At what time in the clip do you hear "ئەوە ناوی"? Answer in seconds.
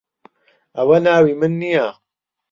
0.75-1.33